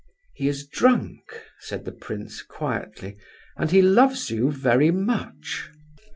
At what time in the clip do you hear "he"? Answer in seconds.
0.33-0.47, 3.69-3.83